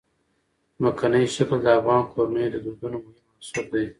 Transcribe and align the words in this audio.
ځمکنی 0.77 1.23
شکل 1.35 1.57
د 1.63 1.67
افغان 1.77 2.01
کورنیو 2.13 2.51
د 2.53 2.57
دودونو 2.65 2.97
مهم 3.03 3.21
عنصر 3.33 3.65
دی. 3.71 3.85